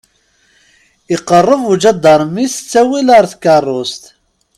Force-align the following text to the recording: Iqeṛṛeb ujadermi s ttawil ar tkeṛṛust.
Iqeṛṛeb 1.15 1.63
ujadermi 1.71 2.45
s 2.53 2.55
ttawil 2.57 3.07
ar 3.17 3.25
tkeṛṛust. 3.31 4.03